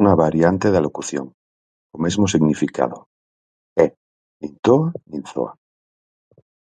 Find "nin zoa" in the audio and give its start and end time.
5.10-5.52